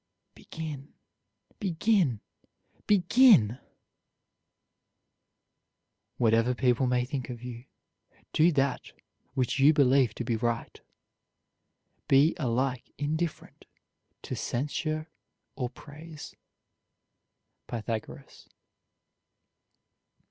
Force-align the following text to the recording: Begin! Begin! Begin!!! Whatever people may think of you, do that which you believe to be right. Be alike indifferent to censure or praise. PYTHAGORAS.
Begin! 0.33 0.95
Begin! 1.59 2.21
Begin!!! 2.87 3.59
Whatever 6.17 6.55
people 6.55 6.87
may 6.87 7.05
think 7.05 7.29
of 7.29 7.43
you, 7.43 7.65
do 8.33 8.51
that 8.53 8.93
which 9.35 9.59
you 9.59 9.73
believe 9.73 10.15
to 10.15 10.23
be 10.23 10.35
right. 10.35 10.81
Be 12.07 12.33
alike 12.39 12.91
indifferent 12.97 13.65
to 14.23 14.35
censure 14.35 15.07
or 15.55 15.69
praise. 15.69 16.35
PYTHAGORAS. 17.67 18.49